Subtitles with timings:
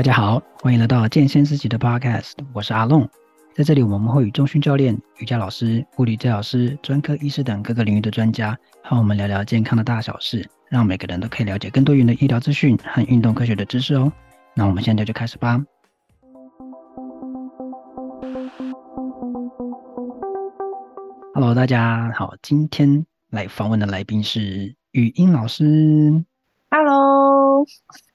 [0.00, 3.06] 大家好，欢迎来到健先思齐的 Podcast，我是阿龙。
[3.52, 14.10] 在这里，我们会与中训教练、瑜伽老师、物理治疗师、专科医师等各个领域的专家，和我们聊聊健康的大小事，让每个人都可以了解更多元的医疗资讯和运动科学的知识哦。
[14.54, 15.62] 那我们现在就开始吧。
[21.34, 26.24] Hello，大家好，今天来访问的来宾是语音老师。
[26.70, 27.66] Hello，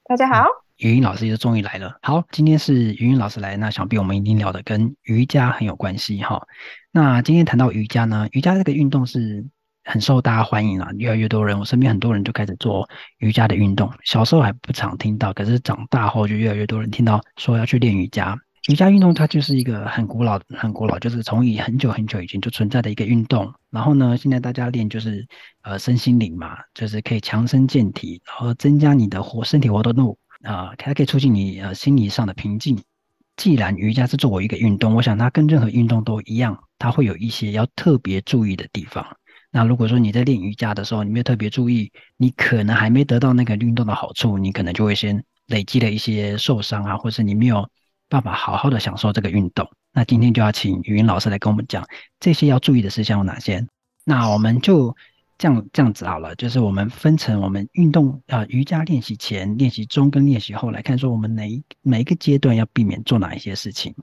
[0.08, 0.65] 大家好。
[0.78, 1.96] 语音老师就终于来了。
[2.02, 6.46] 好，今天是语音老师来，那想必我们一定聊的跟瑜伽很有关系哈。
[6.92, 9.42] 那今天谈到瑜伽呢，瑜伽这个运动是
[9.84, 12.86] 很受大家欢迎啊，越来越多人，我身边很多人就开始做
[13.18, 13.90] 瑜伽的运动。
[14.04, 18.38] 小时候还不常听到，可是长大后就越来越多人听到说要去练瑜伽。
[18.68, 23.50] 瑜伽运动它就是一个很古老、很古老，就是从以很久很久以前就存在的一个运动。
[23.70, 25.26] 然后呢，现在大家练就是
[25.62, 30.18] 呃身心灵嘛，就是可以强身健体，然后增加你的活身体活动度。
[30.42, 32.82] 啊，它可以促进你呃心理上的平静。
[33.36, 39.06] 既然瑜伽是作为一个运动，我想它跟任何运动都一样，它会有一些要特别注意的地方。
[39.50, 47.68] 那如果说你在练瑜伽的时候，你没有特别注意，你可能还没得到那个运动的好处，你可能就会先累积了一些受伤啊，或是你没有
[48.08, 49.68] 办法好好的享受这个运动。
[49.92, 51.86] 那今天就要请语音老师来跟我们讲
[52.20, 53.66] 这些要注意的事项有哪些。
[54.04, 54.96] 那我们就。
[55.38, 63.94] 这样这样子好了，就是我们分成我们运动啊、呃、瑜伽练习前、练习中跟练习后来看，说我们哪一每一个阶段要避免做哪一些事情。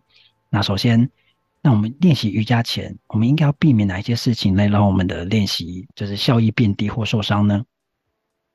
[0.49, 1.09] 那首先，
[1.61, 7.65] 那我们练习瑜伽前，我们应该要避免哪一些事情来让我们的练习就是效益变低或受伤呢？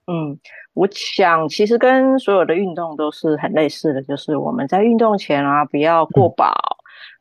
[0.06, 0.38] 嗯，
[0.72, 6.54] 我想其实跟所有的运动都是很类似的，就是我们在运动前啊，不要过饱。
[6.54, 6.77] 嗯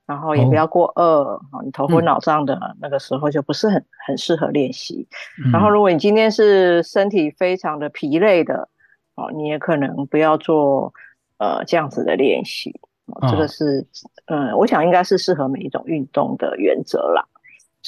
[0.08, 5.05] 然后也不要过饿，哦，你头昏脑胀的那个时候就不是很很适合练习。
[5.44, 5.52] 嗯。
[5.52, 8.69] 然后如果你今天是身体非常的疲累的，
[9.16, 10.94] 哦，你也可能不要做
[11.39, 12.80] 呃这样子的练习。
[13.08, 13.86] 哦，这个是
[14.27, 17.26] 嗯，我想应该是适合每一种运动的原则啦。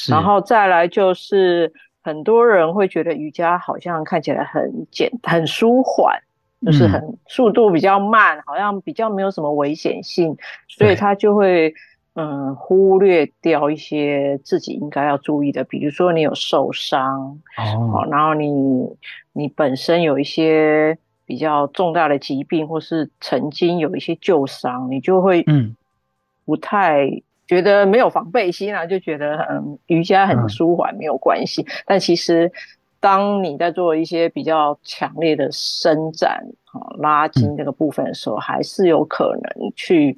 [0.10, 1.72] 然后再来就是
[2.04, 6.22] 很多人会觉得瑜伽好像看起来很简很舒缓，
[6.66, 10.36] 就是很速度比较慢，好像比较没有什么危险性，
[10.68, 11.74] 所以他就会。
[12.22, 18.90] 嗯，忽略掉一些自己应该要注意的，比如说你有受伤哦，然后你
[19.31, 25.74] 你本身有一些比较重大的疾病，或是曾经有一些旧伤，你就会嗯
[26.44, 27.09] 不太
[27.47, 31.62] 觉得没有防备心啊，就觉得嗯瑜伽很舒缓，没有关系。
[31.62, 31.68] 嗯。
[31.86, 32.51] 但其实
[33.00, 40.18] 当你在做一些比较强烈的伸展啊、拉筋这个部分的时候，嗯，还是有可能去。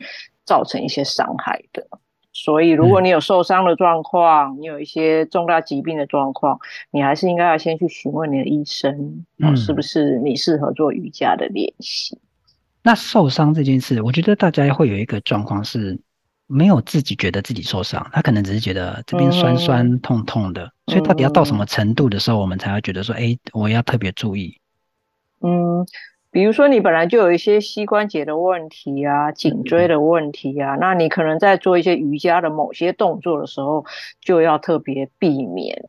[0.51, 1.87] 造成一些伤害的，
[2.33, 6.59] 所以如果你有受伤的状况，嗯，你有一些重大疾病的状况，
[6.91, 12.19] 你还是应该要先去询问你的医生，嗯，是不是你适合做瑜伽的练习？
[12.83, 15.97] 那受伤这件事，我觉得大家会有一个状况是，
[16.47, 24.57] 没有自己觉得自己受伤，他可能只是觉得这边酸酸痛痛的，嗯，所以到底要到什么程度的时候，我们才会觉得说，哎，我要特别注意？
[25.39, 25.85] 嗯。
[26.31, 33.85] 比如说，你本来就有一些膝关节的问题啊，颈椎的问题啊，那你可能在做一些瑜伽的某些动作的时候，
[34.21, 35.83] 就要特别避免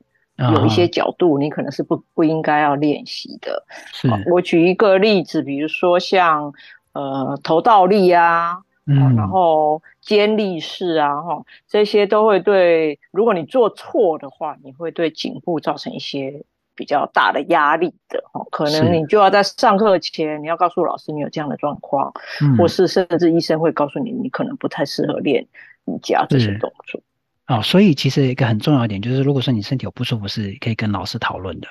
[0.53, 3.65] 有一些角度，你可能是不不应该要练习的。
[3.93, 4.09] 是。
[4.33, 6.53] 我举一个例子，比如说像
[6.93, 16.45] 呃头倒立啊，嗯，然后肩立式啊，哈，这些都会对，如果你做错的话，你会对颈部造成一些。
[16.75, 25.47] 比较大的压力的哦，可能你就要在上课前，你要告诉老师你有这样的状况，嗯，或是甚至医生会告诉你，你可能不太适合练
[25.87, 27.01] 瑜伽这些动作。
[27.49, 31.69] 哦，所以其实一个很重要一点就是，如果说你身体有不舒服，是可以跟老师讨论的。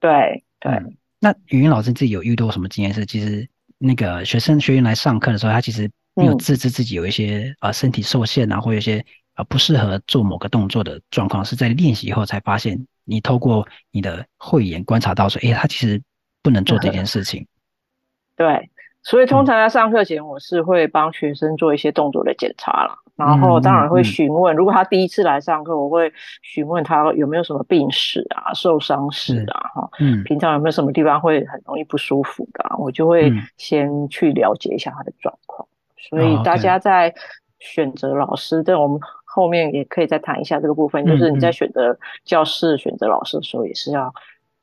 [0.00, 2.94] 对对，嗯，那语音老师自己有遇到什么经验？
[2.94, 3.46] 是其实
[3.78, 9.04] 那个学生学员来上课的时候，他其实没有自知自己有一些啊，嗯，身体受限啊，或有一些
[9.34, 12.86] 啊不适合做某个动作的状况，是在练习以后才发现。
[13.04, 16.02] 你透过你的慧眼观察到说，哎、欸，他其实
[16.42, 17.46] 不能做这件事情。
[18.36, 18.70] 对，
[19.02, 26.12] 所以通常在上课前，我是会帮学生做一些动作的检查了，嗯，然后当然会询问，嗯，如果他第一次来上课，我会
[26.42, 35.74] 询问他有没有什么病史啊、受伤史啊，哈，嗯，平常有没有什么地方会很容易不舒服的，啊，我就会先去了解一下他的状况，嗯。
[36.08, 37.14] 所以大家在
[37.58, 38.98] 选择老师的我们。
[39.34, 44.14] 后面也可以再谈一下这个部分，就是你在选择教室、嗯、选择老师的时候，也是要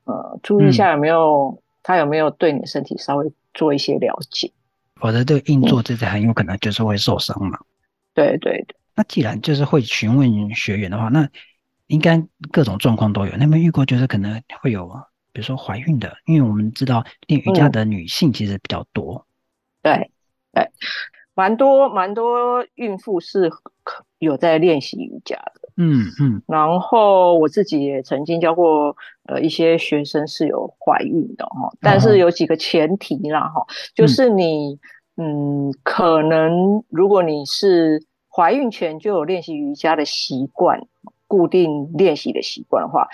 [0.05, 4.49] 呃注意一下有没有、嗯、他有没有对你的身体稍微做一些了解，
[4.95, 7.59] 否则这个硬座这次很有可能就是会受伤嘛。
[8.13, 8.75] 对对对。
[8.95, 11.27] 那既然就是会询问学员的话，那
[11.87, 13.35] 应该各种状况都有。
[13.35, 14.87] 那么遇过就是可能会有，
[15.33, 19.25] 比如说怀孕的，因为我们知道练瑜伽的女性其实比较多。
[19.81, 20.11] 嗯、对。
[20.53, 20.69] 哎，
[21.33, 23.49] 蛮多蛮多孕妇是
[24.19, 25.69] 有在练习瑜伽的。
[25.77, 26.41] 嗯嗯。
[26.47, 28.95] 然后我自己也曾经教过
[29.27, 34.77] 呃一些学生是有怀孕的哈，但是有几个前提啦哈，就是你
[35.17, 40.85] 嗯可能如果你是怀孕前就有练习瑜伽的习惯，
[41.27, 43.07] 固定练习的习惯的话，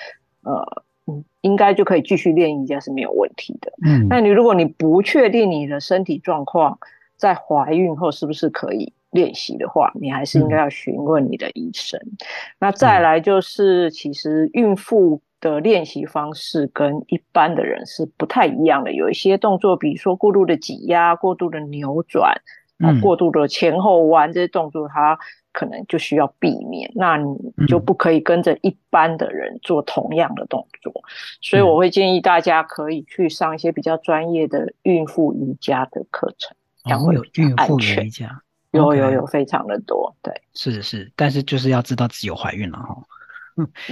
[0.44, 0.84] 呃。
[1.10, 3.72] 嗯，应该就可以继续练瑜伽是没有问题的。
[3.86, 6.78] 嗯，那你如果你不确定你的身体状况
[7.18, 12.00] 在怀孕后是不是可以练习的话，你还是应该要询问你的医生。
[12.00, 12.18] 嗯、
[12.60, 18.94] 那再来就是，其实孕妇的练习方式跟一般的人是不太一样的。
[18.94, 22.40] 有一些动作，比如说过度的挤压、过度的扭转、
[22.80, 25.18] 啊，过度的前后弯这些动作，它。
[25.54, 31.10] 可能就需要避免，那你就不可以跟着一般的人做同样的动作，嗯、
[31.42, 36.56] 所以我会建议大家可以去上一些比较专业的孕妇瑜伽的课程，
[36.88, 38.42] 然后、哦、有孕妇瑜伽，
[38.72, 42.80] 有有有非常的多，对， 是是，但是就是要知道自己有怀孕了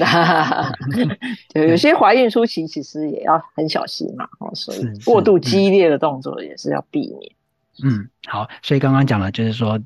[0.06, 0.71] 哈，
[1.53, 7.31] 对，有些怀孕初期其实也要很小心嘛，所以过度激烈的动作也是要避免。
[7.83, 9.80] 嗯，好，所以刚刚讲了，就是说。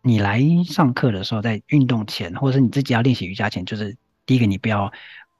[0.00, 3.94] 你来上课的时候，在运动前，或者是你自己要练习瑜伽前，就是
[4.24, 4.90] 第一个，你不要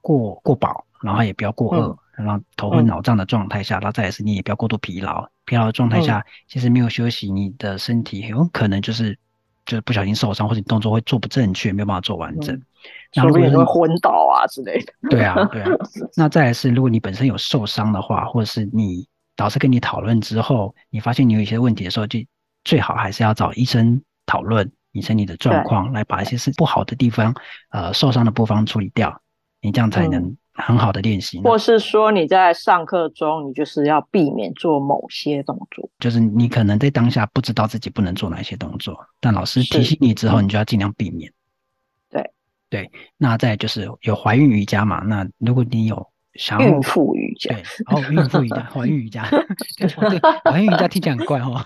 [0.01, 9.17] 过过饱，然后也不要过饿，嗯、然后头昏脑胀的状态下，嗯、然后再来是你也不要过度疲劳，疲劳的状态下，其实没有休息，你的身体很有可能就是
[9.65, 12.65] 就是不小心受伤，或者你动作会做不正确，没有办法做完整，嗯、
[13.13, 14.93] 然后说不定会昏倒啊之类的。
[15.09, 15.69] 对啊， 对啊。
[16.15, 22.19] 那再来是，如果你本身有受伤的话，或者是你导师跟你讨论之后，你发现你有一些问题的时候，就
[22.63, 24.01] 最好还是要找医生。
[24.25, 27.33] 讨论你身体的状况，来把一些是不好的地方，
[27.71, 29.19] 呃，受伤的部分处理掉，
[29.59, 31.39] 你这样才能很好的练习。
[31.41, 41.31] 或是说你在上课中，你就是要避免做某些动作，就是你可能在当下不知道自己不能做哪些动作，但老师提醒你之后，你就要尽量避免。
[42.09, 42.31] 对
[42.69, 44.99] 对，那再就是有怀孕瑜伽嘛？
[44.99, 49.27] 那如果你有想孕妇瑜伽，对，哦，孕妇瑜伽， 怀孕瑜伽，
[49.77, 49.87] 对，
[50.51, 51.63] 怀孕瑜伽听起来很怪哦。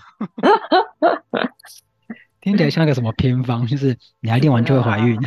[2.40, 5.18] 听起来像个什么偏方，就是你还练完就会怀孕。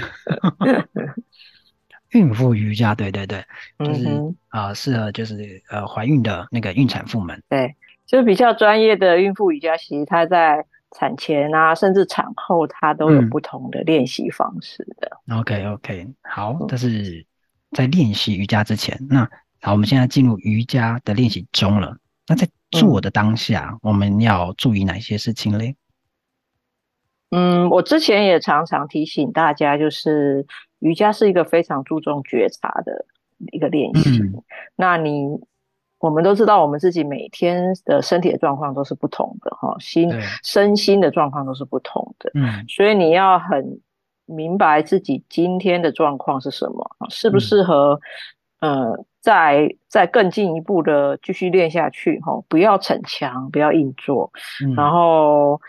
[2.17, 3.43] 孕妇瑜伽，对对对，
[3.79, 4.07] 就是
[4.49, 7.41] 啊，适、呃、合就是呃怀孕的那个孕产妇们。
[7.47, 7.75] 对，
[8.05, 15.11] 就是比较专业的孕妇瑜伽，其实它在产前啊，甚至产后，它都有不同的练习方式的。
[15.27, 17.25] 嗯、OK OK，好，这是
[17.71, 19.29] 在练习瑜伽之前，嗯、那
[19.61, 21.97] 好，我们现在进入瑜伽的练习中了。
[22.27, 25.75] 那在做的当下，嗯、我们要注意哪些事情嘞？
[27.31, 30.45] 嗯，我之前也常常提醒大家，就是
[30.79, 33.05] 瑜伽是一个非常注重觉察的
[33.51, 34.19] 一个练习。
[34.19, 34.43] 嗯、
[34.75, 35.27] 那你
[35.99, 40.09] 我们都知道，我们自己每天的身体的状况都是不同的哈，心
[40.43, 42.31] 身心的状况都是不同的。
[42.35, 43.81] 嗯，所以你要很
[44.25, 47.99] 明白自己今天的状况是什么，适不适合、
[48.59, 54.31] 嗯、呃再再更进一步的继续练下去哈，不要逞强，不要硬做，
[54.65, 55.59] 嗯、然后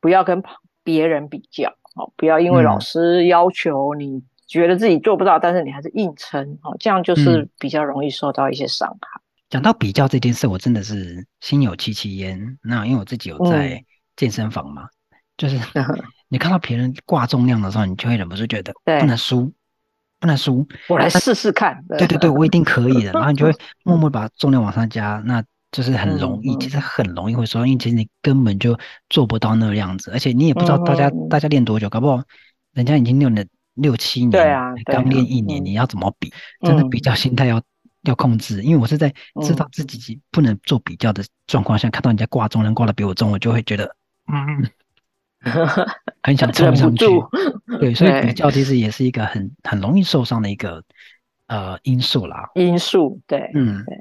[0.00, 0.42] 不要跟
[0.88, 9.20] 别人比较哦，不要因为老师要求你觉得自己做不到，嗯、但是你还是硬撑哦，这样就是比较容易受到一些伤害。
[9.50, 12.56] 讲到比较这件事，我真的是心有戚戚焉。
[12.62, 13.84] 那因为我自己有在
[14.16, 15.58] 健身房嘛，嗯、就是
[16.28, 19.52] 你看到别人挂重量的时候，你就会忍不住觉得不能输，
[20.18, 21.84] 不能输，我来试试看。
[21.98, 23.12] 对对对，我一定可以的。
[23.20, 23.52] 然后你就会
[23.84, 25.44] 默默把重量往上加，那。
[25.70, 28.78] 就是很容易，嗯、其实很容易会说，因为其实你根本就
[29.10, 32.22] 做不到那个样子，而且你也不知道大家、嗯、大家练多久，搞不好
[32.72, 33.44] 人家已经练了
[33.74, 36.32] 六七年，对啊，刚练一年，你要怎么比？
[36.60, 37.60] 嗯、真的比较心态要
[38.04, 43.94] 要控制，因为我是在知道自己不能做比较的状况下，嗯、看到人家挂重人挂的比我重，我就会觉得
[44.32, 44.70] 嗯，
[46.22, 47.04] 很想冲上去。
[47.78, 50.82] 对，所以比较其实也是一个很很容易受伤的一个
[51.46, 52.48] 呃因素啦。
[52.54, 53.84] 因素对，嗯。
[53.84, 53.94] 对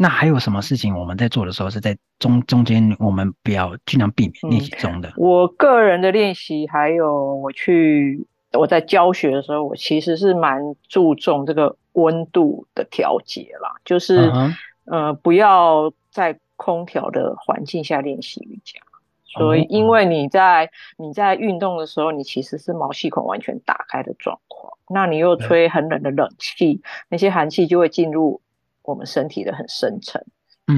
[0.00, 5.12] 那还有什么事情我们在做的时候是在中中间，我们不要尽量避免练习中的、嗯。
[5.16, 14.54] 我个人的练习，还有我去我在教学的时候，我其实是蛮注重这个温度的调节啦，就是、uh.
[14.84, 18.78] 呃不要在空调的环境下练习瑜伽。
[19.24, 28.40] 所以因为你在你在运动的时候，你其实是毛细孔完全打开的状况，那你又吹很冷的冷气，对那些寒气就会进入。
[28.88, 30.20] 我们身体的很深层，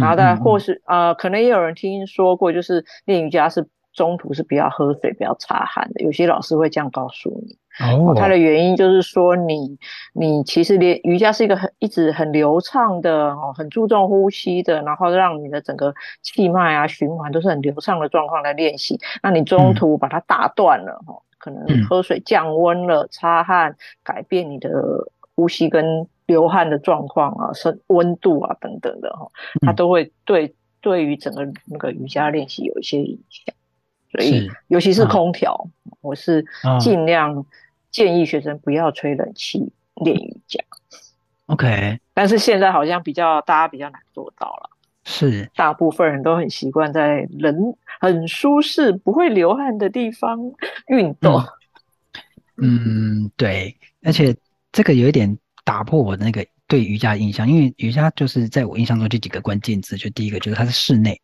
[0.01, 6.01] 然后再或是啊、呃，可能也有人听说过，就是练瑜伽是中途是不要喝水、不要擦汗的。
[6.03, 9.79] 有些老师会这样告诉你，哦，它的原因就是说你，
[10.13, 18.99] 你你其实练瑜伽是一个很一直很流畅的哦，很注重呼吸的，然后让你的整个气脉啊循环都是很流畅的状况来练习。
[19.23, 24.71] 那你中途把它打断了哈，嗯、可能喝水降温了、擦汗改变你的
[25.35, 29.29] 呼吸跟流汗的状况啊、是温度啊等等的哈，
[29.67, 33.53] 它都会对对于整个那个瑜伽练习有一些影响。
[34.13, 36.45] 所以，尤其是空调，啊、我是
[36.79, 37.45] 尽量
[37.91, 40.63] 建议学生不要吹冷气练瑜伽。
[41.47, 44.71] OK，但是现在好像比较大家比较难做到了。
[45.05, 50.39] 是，大部分人都很习惯在人很舒适、不会流汗的地方
[50.87, 51.43] 运动。
[52.57, 54.37] 嗯，嗯，对，而且
[54.71, 55.37] 这个有一点
[55.71, 61.21] 打破我的那个对瑜伽的印象，因为瑜伽就是在我印象中这几个关键字，就第一个就是它是室内，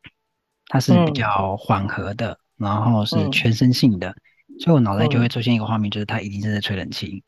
[0.69, 2.33] 它是比较缓和的。
[2.33, 7.23] 嗯然后是全身性的，嗯、所以我脑袋就会出现一个画面，嗯、就是他一定是在吹冷气。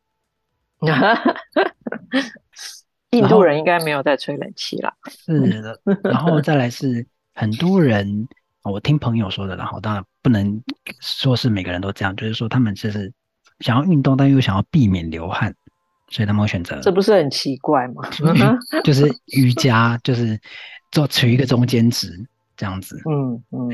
[3.11, 4.91] 印度人应该没有在吹冷气啦。
[5.07, 8.27] 是的，然后再来是很多人，
[8.63, 10.63] 我听朋友说的，然后当然不能
[11.01, 13.13] 说是每个人都这样，就是说他们就是
[13.61, 15.55] 想要运动，但又想要避免流汗，
[16.11, 16.79] 所以他们会选择。
[16.81, 18.03] 这不是很奇怪吗？
[18.85, 20.39] 就是瑜伽，就是
[20.91, 22.27] 做取一个中间值。
[22.57, 23.71] 这样子，嗯嗯，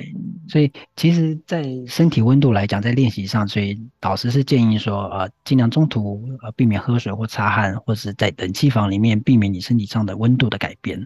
[0.47, 11.01] 所以其实，在身体温度来讲，在练习上，所以导师是建议说，呃，尽量中途呃避免喝水或擦汗，或者是在冷气房里面避免你身体上的温度的改变。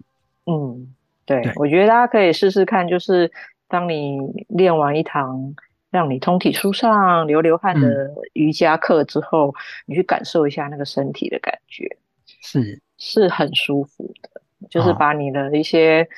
[0.47, 0.89] 嗯，
[1.25, 3.31] 对，对我觉得大家可以试试看，就是
[3.69, 4.19] 当你
[4.49, 5.55] 练完一堂
[5.91, 9.55] 让你通体舒畅、流流汗的瑜伽课之后，嗯、
[9.87, 11.97] 你去感受一下那个身体的感觉，
[12.43, 16.03] 是是很舒服的，就是把你的一些。
[16.03, 16.09] 哦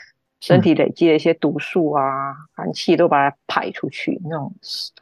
[0.43, 4.51] 身体累积的一些毒素啊、寒、嗯、气都把它排出去，那种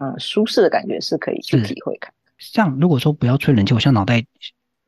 [0.00, 2.12] 嗯舒适的感觉是可以去体会看。
[2.38, 4.26] 像如果说不要吹冷气，我像脑袋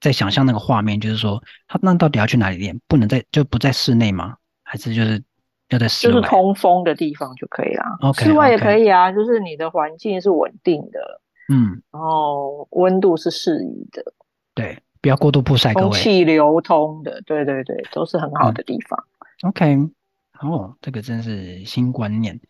[0.01, 2.77] 在想象那个画面，就是说他那到底要去哪里练？
[2.89, 4.39] 不能在就不在室内吗？
[4.65, 5.23] 还是就是
[5.71, 6.09] 要在室？
[6.09, 7.99] 就是通风的地方就可以啦。
[8.15, 14.03] 室外也可以啊就是你的环境是稳定的，嗯，然后温度是适宜的，
[14.55, 19.05] 对，不要过度曝晒，空气流通的，对对对，都是很好的地方。
[19.43, 19.91] 嗯、OK。
[20.43, 22.41] 哦，这个真是新观念。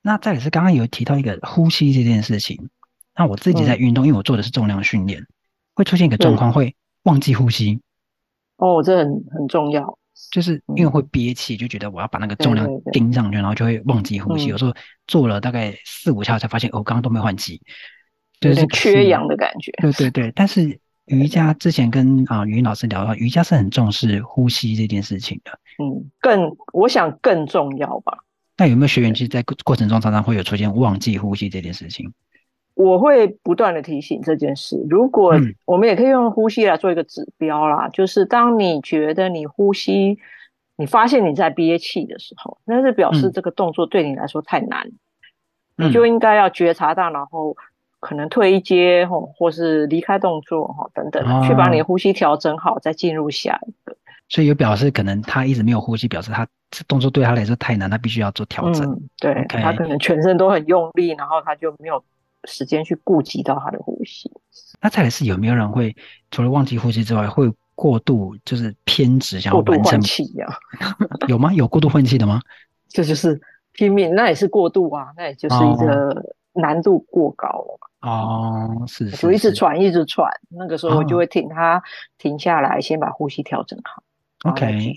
[0.00, 2.70] 那再也是刚刚有提到一个呼吸这件事情。
[3.14, 5.22] 那我自己在运动，嗯、因为我做的是重量训练，
[5.74, 7.82] 会出现一个状况，会忘记呼吸。
[8.56, 9.98] 哦，这很很重要，
[10.30, 14.46] 就是因为会憋气，就觉得我要把那个重量盯上去，然后就会忘记呼吸。
[14.46, 14.74] 有时候
[15.06, 17.60] 做了大概四五下才发现，哦，刚刚都没换气，
[18.40, 19.72] 就是缺氧的感觉。
[19.80, 20.78] 对对对，但是。
[21.06, 25.52] 瑜伽之前跟啊语音老师聊的话，瑜伽是很重视呼吸这件事情的。
[25.78, 28.20] 嗯，更我想更重要吧。
[28.56, 32.10] 那有没有学员其实在过程中常常会有出现忘记呼吸这件事情？
[32.74, 34.84] 我会不断的提醒这件事。
[34.88, 40.18] 如果我们也可以用呼吸来做一个指标啦，嗯、就是当你觉得你呼吸，
[40.76, 44.86] 你发现你在憋气的时候，那是表示这个动作对你来说太难，
[45.76, 47.56] 嗯、你就应该要觉察到，然后。
[48.00, 53.96] 可能退一阶吼，或是离开动作哈，等等，哦、去把你的呼吸调整好，再进入下一个。
[54.28, 58.84] 所以有表示，可能他一直没有呼吸，表示他这动作对他来说太难，他必须要做调整。
[58.84, 62.04] 嗯、对他可能全身都很用力，然后他就没有
[62.46, 64.30] 时间去顾及到他的呼吸。
[64.80, 65.94] 那再来是有没有人会
[66.30, 70.46] 除了忘记呼吸之外，会过度就是偏执，想要完成气呀？
[71.26, 71.52] 有吗？
[71.52, 72.40] 有过度换气的吗？
[72.88, 73.40] 这就是
[73.72, 77.78] 拼命，那也是过度啊，那也就是一个难度过高了。
[78.02, 81.82] 哦哦，是，是，就一直喘，一直喘，那个时候我就会停他
[82.18, 84.02] 停下来，先把呼吸调整好。
[84.50, 84.94] OK，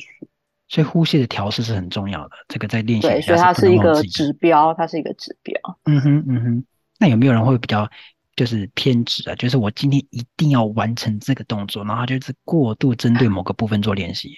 [0.67, 3.07] 所以呼吸的调试是很重要的，这个在练习。
[3.07, 5.55] 对，所以它是一个指标，它是一个指标。
[5.85, 6.65] 嗯哼，嗯哼。
[6.99, 7.89] 那有没有人会比较
[8.35, 9.35] 就是偏执啊？
[9.35, 14.31] 就是我今天一定要完成这个动作，然后就是过度针对某个部分做练习，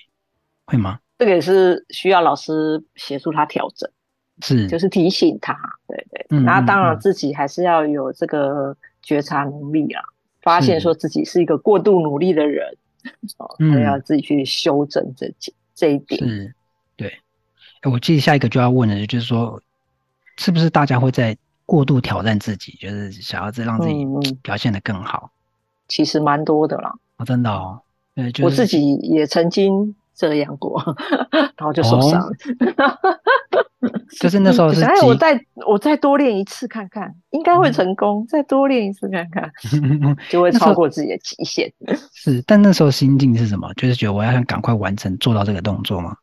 [0.66, 1.00] 会吗？
[1.18, 3.90] 这个也是需要老师协助他调整。
[4.42, 5.54] 是，就是提醒他，
[5.86, 12.66] 对对，那、嗯、当然自己还是要有这个觉察能力啊，嗯、发现说自己是一个过度努力的人，
[13.38, 16.26] 哦是，还要自己去修正这这这一点。
[16.26, 16.56] 是，
[16.96, 17.14] 对。
[17.92, 19.62] 我记得下一个就要问的，就是说，
[20.38, 21.38] 是不是大家会在
[21.70, 24.04] 过度挑战自己，就是想要再让自己
[24.42, 25.30] 表现得更好？
[25.32, 25.34] 嗯、
[25.88, 26.92] 其实蛮多的啦。
[27.18, 27.80] 哦，真的哦。
[28.16, 30.84] 对，就是、我自己也曾经这样过，
[31.56, 32.20] 然后就受伤
[34.20, 38.24] 就是那时候是，哎，我再我再多练一次看看，应该会成功。
[38.24, 39.50] 嗯、再多练一次看看，
[40.28, 41.72] 就会超过自己的极限。
[42.12, 43.72] 是，但那时候心境是什么？
[43.76, 46.18] 就是觉得我要想赶快完成做到这个动作吗？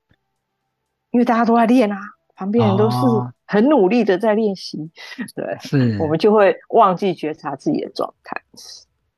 [1.12, 1.96] 因为大家都在练啊，
[2.36, 2.98] 旁边人都是
[3.46, 4.90] 很努力的在练习，哦、
[5.34, 8.40] 对，是，我们就会忘记觉察自己的状态。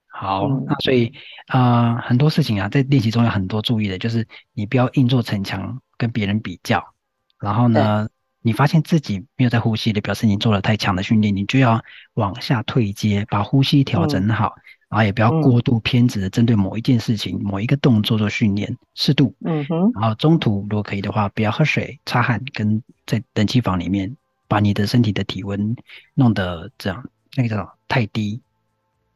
[0.07, 1.13] 好，嗯、那所以
[1.49, 6.83] 啊、呃，很多事情啊，在练习中有很多注意的，就是你不要硬做逞强，跟别人比较。
[7.41, 8.09] 然后呢，
[8.43, 11.83] 你发现自己没有在呼吸的，表示你做了太强的训练，你就要
[12.15, 19.35] 往下退阶，把呼吸调整好，嗯、然后也不要过度偏执的针对某一件事情、嗯、某一个动作做训练，适度。
[19.45, 19.91] 嗯哼。
[19.95, 24.17] 然后中途如果可以的话，不要喝水、擦汗，跟在冷气房里面
[24.47, 25.77] 把你的身体的体温
[26.15, 27.05] 弄得这样
[27.37, 28.41] 那个叫太低，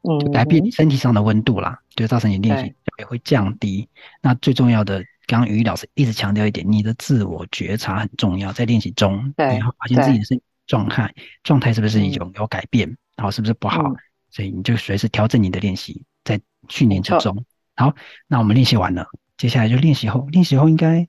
[0.02, 3.88] 嗯，就改变你身体上的温度啦，就造成你练习也会降低。
[4.20, 5.04] 那最重要的。
[5.24, 11.14] 刚刚于老师一直强调一点，你的自我觉察很重要，在练习中，对你要发现自己的身体状态，
[11.44, 13.96] 状态是不是一种有改变，嗯、然后是不是不好，嗯、
[14.32, 17.44] 所以你就随时调整你的练习，在训练之中。
[17.76, 17.94] 好，
[18.26, 21.06] 那我们练习完了，接下来就练习后，练习后应该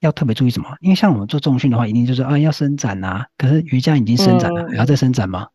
[0.00, 0.76] 要特别注意什么？
[0.80, 5.48] 因为像我们做重训的话，一定就是啊要伸展啊，可是瑜伽已经伸展了，还、嗯、要再伸展吗？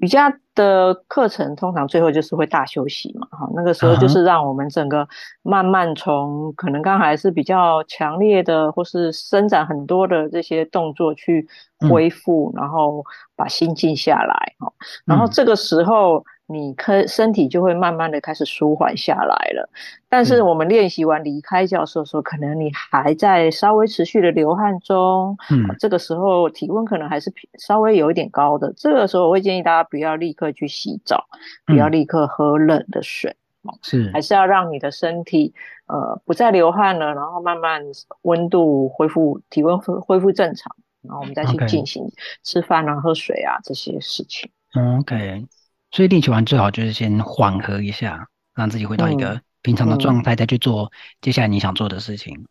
[0.00, 5.06] 瑜伽的课程通常最后就是会大休息嘛，哈，那个时候就是让我们整个
[5.42, 11.46] 慢慢从可能刚才是比较强烈的或是伸展很多的这些动作去
[11.88, 13.04] 恢复，然后
[13.36, 14.72] 把心静下来，哈，
[15.04, 16.24] 然后这个时候。
[16.52, 19.70] 你可身体就会慢慢的开始舒缓下来了，
[20.08, 31.24] 但是我们练习完离开教室的时候，可能你还在稍微持续的流汗中，嗯，这个时候体温可能还是稍微有一点高的，这个时候我会建议大家不要立刻去洗澡，
[31.64, 33.36] 不要立刻喝冷的水，
[33.82, 35.54] 是，还是要让你的身体
[35.86, 37.80] 呃不再流汗了，然后慢慢
[38.22, 42.10] 温度恢复，体温恢恢复正常，然后我们再去进行
[42.42, 44.50] 吃饭啊、喝水啊这些事情。
[44.98, 45.46] OK。
[45.90, 52.46] 所以练习完最好就是先缓和一下，让自己回到一个平常的状态，再去做接下来你想做的事情。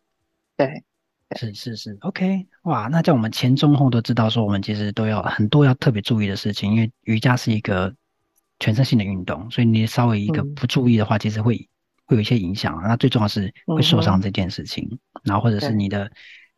[0.56, 0.84] 对，
[1.38, 7.94] 是是是，OK，哇，那在我们前中后都知道说，我们其实都要很多要特别注意的事情，因为瑜伽是一个
[8.58, 11.68] 全身性的运动，所以你稍微一个不注意的话，其实会
[12.04, 12.78] 会有一些影响。
[12.82, 16.10] 那最重要是会受伤这件事情，然后或者是你的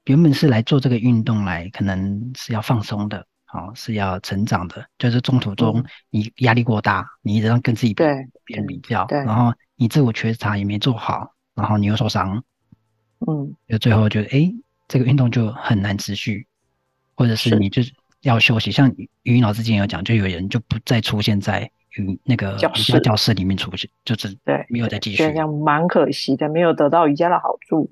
[0.07, 3.25] 原本是来做这个运动来，可能是要放松的。
[3.53, 8.09] 好，是要成长的，就是中途中你压力过大，嗯、你一直让跟自己对
[8.47, 12.43] 别人比较，然后你自我觉察也没做好，然后你又受伤，
[13.27, 14.55] 嗯，就最后就哎、欸，
[14.89, 16.47] 这个运动就很难持续，
[17.15, 18.71] 或者是你就是要休息。
[18.73, 18.91] 像
[19.23, 25.47] 于老师之前有讲，就有人就不再出现在瑜那个瑜伽教室里面出现，就是对，没有再继续，这样。
[25.47, 27.91] 蛮可惜的，没有得到瑜伽的好处。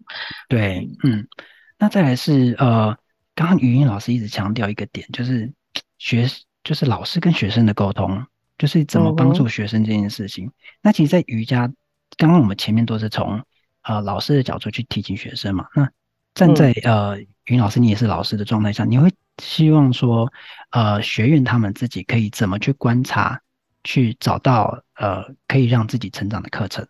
[0.48, 1.28] 对，嗯，
[1.76, 2.96] 那再来是呃。
[3.34, 5.50] 刚刚语音老师一直强调一个点，就是
[5.96, 6.26] 学，
[6.62, 8.26] 就是老师跟学生的沟通，
[8.58, 10.46] 就是怎么帮助学生这件事情。
[10.46, 11.72] 嗯、那其实，在瑜伽，
[12.18, 13.42] 刚刚我们前面都是从
[13.82, 15.66] 呃老师的角度去提醒学生嘛。
[15.74, 15.88] 那
[16.34, 20.30] 站在、嗯、呃语音老师，你也是老师的状态下，你会希望说，
[20.70, 23.40] 呃学员他们自己可以怎么去观察，
[23.84, 26.86] 去找到呃可以让自己成长的课程？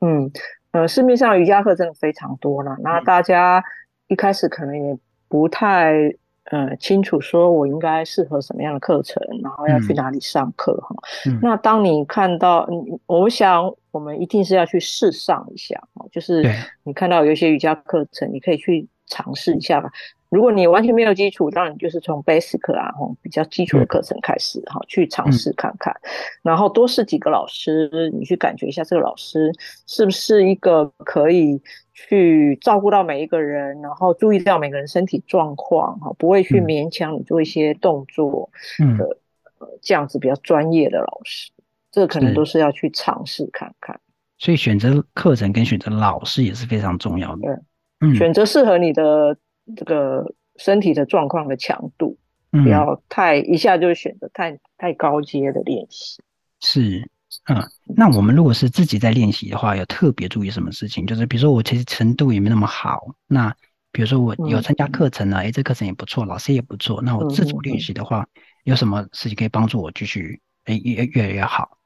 [0.00, 0.30] 嗯，
[0.72, 3.64] 呃，市面上瑜伽课真的非常多了，那大家
[4.08, 4.98] 一开始可能也。
[5.32, 6.14] 不太
[6.50, 10.94] 呃清楚，说我应该适合什么样的课程，然后要去哪里上课哈。
[11.24, 16.44] 嗯、那当你看到，嗯，我想我们一定是要去试上一下，就是
[16.84, 19.90] 你看到有一些瑜伽课程，你可以去尝试一下吧。
[20.28, 22.92] 如果你完全没有基础，当然就是从 basic 啊，
[23.22, 25.94] 比较基础的课程开始哈，去尝试看看，
[26.42, 29.50] 然后多试几个老师，你去感觉一下这个老师
[29.86, 31.58] 是不是一个可以
[31.92, 38.50] 去照顾到每一个人，然后注意到每个人身体状况哈，不会去勉强你做一些动作
[38.98, 39.18] 的，
[39.58, 41.50] 呃，这样子比较专业的老师，
[41.90, 44.00] 这个可能都是要去尝试看看。
[44.38, 47.42] 所以选择课程跟选择老师也是非常重要的。
[47.42, 47.56] 对，
[48.00, 49.36] 嗯，选择适合你的。
[49.76, 52.18] 这个身体的状况的强度，
[52.50, 56.20] 不要太一下就选择太太高阶的练习。
[56.58, 57.08] 是，
[57.48, 57.62] 嗯，
[57.96, 61.06] 那我们如果是自己在练习的话，要特别注意什么事情？
[61.06, 63.54] 就是比如说我其实程度也没那么好，那
[63.90, 68.26] 比如说我有参加课程呢，哎、嗯，这课程也不错，老师也不错，那我自主练习的话，
[68.64, 71.78] 有什么事情可以帮助我继续哎越越来越好？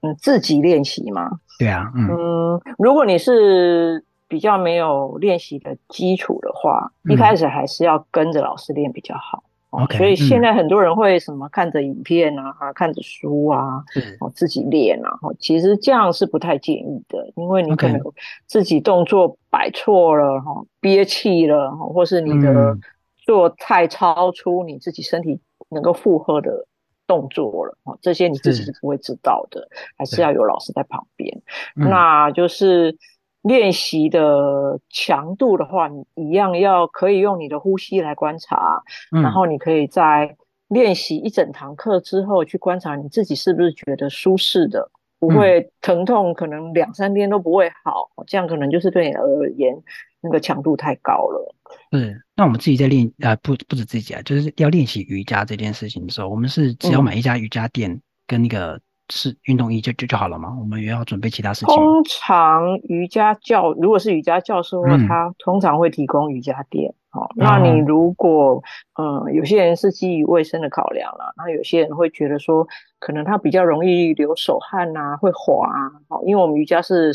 [0.00, 1.40] 嗯，自己练习吗？
[1.58, 4.04] 对啊，嗯，嗯，如果你是。
[4.30, 9.42] 比较没有练习的基础的话，嗯、一开始还是要跟着老师练比较好。
[9.70, 13.76] Okay, 所以现在很多人会什么看着影片啊，嗯、看着书啊，
[14.18, 15.10] 哦自己练啊。
[15.38, 18.00] 其实这样是不太建议的，因为你可能
[18.46, 22.76] 自己动作摆错了哈，憋气了，或是你的
[23.18, 26.66] 做太超出你自己身体能够负荷的
[27.06, 31.40] 动作了，这些你自己是不会知道的，是还是要有老师在旁边。
[31.74, 32.96] 那就是。
[33.42, 40.36] 练习的强度的话，你一样要可以用你的呼吸来观察，嗯、然后你可以在
[40.68, 49.74] 练习一整堂课之后，去观察你自己是不是觉得舒适的，不会疼痛，可能两三天都不会好，嗯、这样可能就是对你而言
[50.20, 51.54] 那个强度太高了。
[51.92, 60.56] 是，那我们自己在练啊，不不止自己啊，就是要练习瑜伽这件事情的时候，我们是只要买一家瑜伽垫跟那个是运动衣就就就好了吗？
[60.58, 61.74] 我们也要准备其他事情。
[61.74, 66.94] 通常瑜伽教如果是瑜伽教授，他通常会提供瑜伽垫。
[67.10, 68.62] 好，那你如果
[68.98, 72.66] 嗯，有些人是基于卫生的考量啦，那有些人会觉得说，
[72.98, 75.90] 可能他比较容易流手汗啊，会滑啊。
[76.08, 77.12] 好，因为我们瑜伽是。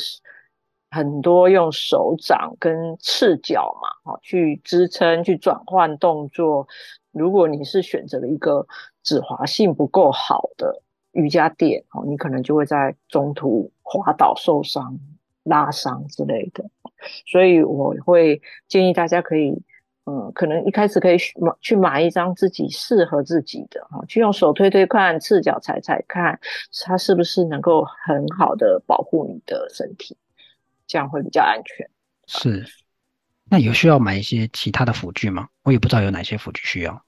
[0.91, 6.65] 很多用手掌跟赤脚嘛，好，去支撑、去转换动作。
[7.11, 8.65] 如果你是选择了一个
[9.03, 10.81] 止滑性不够好的
[11.15, 14.99] 瑜伽垫，哦，你可能就会在中途滑倒、受伤、
[15.43, 16.63] 拉伤之类的。
[17.25, 19.61] 所以我会建议大家可以，
[20.05, 26.39] 嗯，可能一开始可以买去买一张自己适合自己的，哈，去用手推推看，赤脚踩踩看，
[26.85, 30.15] 它是不是能够很好的保护你的身体。
[30.87, 31.89] 这样会比较安全。
[32.27, 32.63] 是，
[33.49, 35.49] 那有需要买一些其他的辅具吗？
[35.63, 37.03] 我也不知道有哪些辅具需要。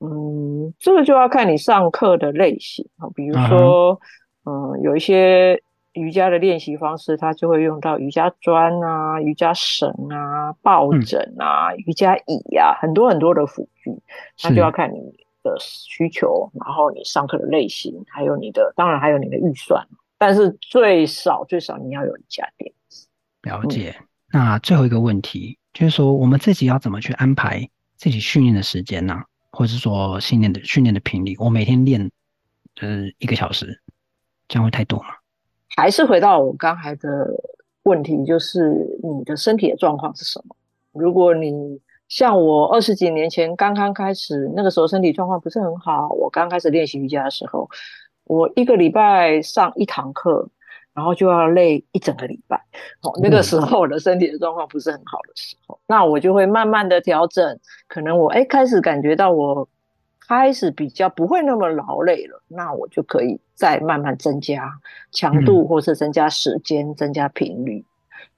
[0.00, 3.08] 嗯，这个就要看你上课的类型啊。
[3.14, 4.00] 比如说，
[4.44, 13.90] 嗯，嗯，有一些瑜伽的练习方式，它就会用到瑜伽砖啊、瑜伽绳啊、抱枕啊、嗯、瑜伽椅啊，很多很多的辅具。
[14.42, 14.98] 那就要看你
[15.42, 19.86] 的需求，然后你上课的类型，还有你的，当然还有你的预算。
[20.16, 22.72] 但是最少最少你要有瑜伽垫。
[23.42, 23.96] 了解，
[24.32, 29.22] 那最后一个问题就是说，我们自己要怎么去安排自己训练的时间呢？
[29.60, 31.36] 或者是说训练的训练的频率？
[31.38, 32.10] 我每天练
[32.80, 33.78] 呃一个小时，
[34.48, 35.08] 这样会太多吗？
[35.76, 37.28] 还是回到我刚才的
[37.82, 40.56] 问题，就是你的身体的状况是什么？
[40.92, 47.68] 如果你像我二十几年前刚刚开始，那个时候身体状况不是很好，我刚开始练习瑜伽的时候，
[48.24, 50.48] 我一个礼拜上一堂课。
[50.92, 52.56] 然后就要累一整个礼拜，
[53.02, 59.68] 哦，那个时候我的身体的状况不是很好的时候，嗯、那我就会慢慢的调整，可能我哎开始感觉到我
[60.26, 64.70] 开始比较不会那么劳累了，那我就可以再慢慢增加
[65.12, 67.84] 强度，或是增加时间、嗯、增加频率，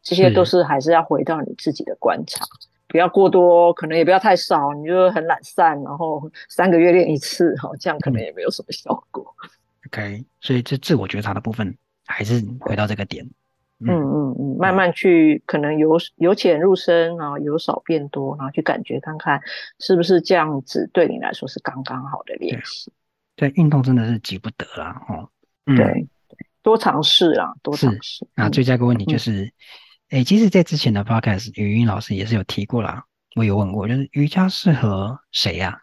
[0.03, 0.63] 这些都是。
[0.63, 2.45] 还是要回到你自己的观察，
[2.89, 9.27] 不要过多，可能也不要太少，你就很懒散，然后三个月练一次，哈，这样可能也没有什么效果。
[9.89, 11.77] OK，所以这自我觉察的部分。
[12.13, 13.25] 还是回到这个点，
[13.81, 19.41] 嗯嗯嗯，慢慢去，可能由由浅入深啊，由少变多，然后去感觉看看
[19.79, 22.93] 是不是这样子对你来说是刚刚好的练习。
[23.35, 25.29] 对，运动真的是急不得啦，哦，
[25.67, 26.07] 嗯、对，
[26.63, 28.27] 多尝试啊，多尝试。
[28.35, 29.51] 那最佳一个问题就是，
[30.11, 35.81] 哎、嗯，其实，在之前的 podcast，语音老师也是有提过啦，我有问过，就是瑜伽适合谁呀、啊？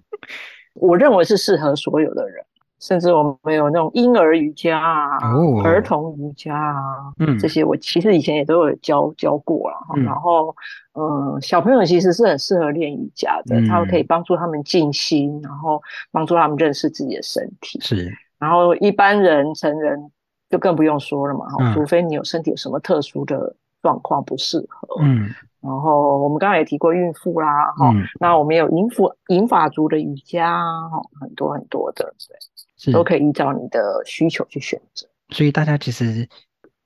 [0.74, 2.44] 我认为是适合所有的人。
[2.80, 9.76] 甚至我们有那种婴儿瑜伽啊、哦、儿童瑜伽啊，嗯，这些我其实以前也都有教教过了。
[9.94, 10.54] 嗯、然后，
[10.94, 17.78] 嗯，小朋友其实是很适合练瑜伽的，它、嗯、可以帮助他们静心，然后帮助他们认识自己的身体。
[17.80, 20.10] 是，然后一般人成人
[20.48, 25.28] 就更不用说了嘛，哈、嗯，除非你有身体有什么特殊的状况不适合，嗯。
[25.60, 30.56] 然后我们刚才也提过孕妇啦，哈、嗯，那我们有银发银法族的瑜伽，
[30.88, 32.34] 哈，很多很多的，对。
[32.80, 36.26] 是都可以依照你的需求去选择，所以大家其实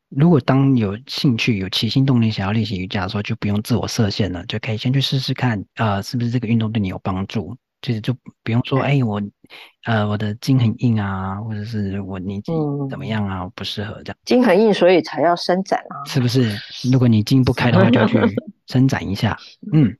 [0.09, 7.57] 如果当有兴趣、有起心动念想要练习瑜伽的时候，就不用自我设限了，就可以先去试试看，呃，是不是这个运动对你有帮助。
[7.83, 9.21] 其实就不用说，哎，我
[9.85, 12.51] 呃我的筋很硬啊，或者是我年纪
[12.89, 14.17] 怎么样啊，嗯、不适合这样。
[14.25, 16.57] 筋很硬，所以才要伸展啊，是不是？
[16.91, 18.19] 如果你筋不开的话，就要去
[18.69, 19.37] 伸展一下，
[19.73, 19.95] 嗯。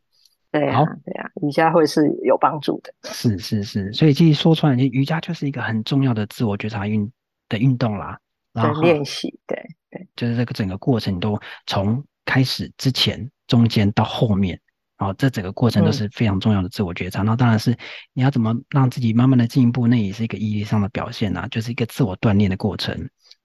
[0.55, 2.95] 对啊，对啊，瑜伽会是有帮助的。
[3.13, 7.11] 是是是，所以其实说出来，瑜伽就是一个很重要的自我觉察运
[7.49, 8.17] 的运动啦。
[8.53, 11.37] 然后练习，对对，就是这个整个过程都
[11.67, 14.61] 从开始之前、中间到后面，
[14.97, 17.23] 然后这整个过程都是非常重要的自我觉察。
[17.23, 17.77] 那、嗯、当然是
[18.13, 22.97] 你要怎么让自己慢慢的进步，那也是一个意义上的表现啊，就是一个自我锻炼的过程。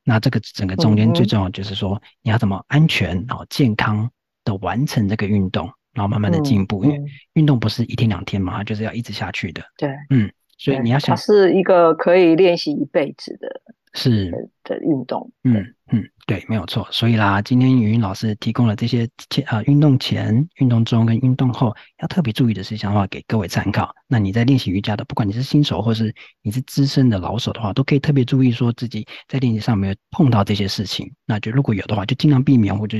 [0.03, 4.11] 那这个整个中间最重要就是说，你要怎么安全然后健康
[4.43, 5.67] 的完成这个运动。
[5.99, 6.97] 然后慢慢的进步，因为
[7.33, 9.61] 运动不是一天两天嘛，它就是要一直下去的。
[9.77, 13.61] 对，嗯，所以你要想，它是一个可以练习一辈子的，
[13.93, 14.31] 是
[14.63, 15.29] 的运动。
[15.43, 16.87] 嗯嗯，对，没有错。
[16.89, 23.93] 所以啦，今天瑜云老师提供了这些前啊运动前、运动中跟运动后要特别注意的事项的话，给各位参考。
[24.07, 31.11] 那你在练习瑜伽的，不管你是新手或是你是资深的老手的话，都可以特别注意说自己在练习上没有碰到这些事情。
[31.25, 32.97] 那就如果有的话，就尽量避免或者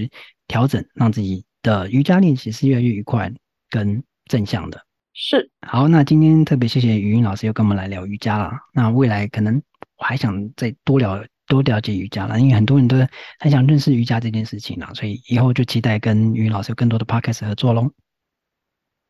[0.48, 1.46] 调整，让自己。
[1.62, 3.32] 的瑜伽练习是越来越愉快
[3.69, 4.82] 跟正向的。
[5.13, 5.52] 是。
[5.67, 8.52] 好，那今天特别谢谢语音老师又跟我们来聊瑜伽了。
[8.74, 9.62] 那未来可能
[9.98, 12.95] 我还想再多聊多了解瑜伽了，因为很多人都
[13.39, 17.91] 很想认识瑜伽这件事情了，所以以后就期待跟语音老师有更多的 podcast 合作喽。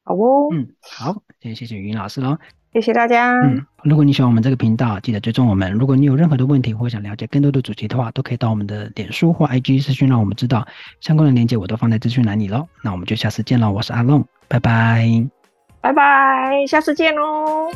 [0.03, 2.38] 好哦，嗯，好，谢谢谢谢语音老师喽。
[2.71, 3.34] 谢谢大家。
[3.41, 5.71] 嗯，如果你喜欢我们这个频道，记得追踪我们。
[5.71, 10.67] 如果你有任何的问题或想了解更多的主题的话，都可以到我们的脸书或 IG 私讯让我们知道。
[11.01, 12.67] 相关的链接我都放在资讯栏里喽。
[12.84, 15.03] 那我们就下次见喽，我是阿龙，拜拜，
[15.82, 17.71] 拜拜，下次见喽。